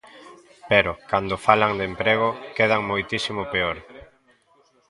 Pero, 0.71 0.91
cando 1.11 1.43
falan 1.47 1.73
de 1.79 1.83
emprego, 1.91 2.29
quedan 2.57 2.81
moitísimo 2.91 3.41
peor. 3.53 3.77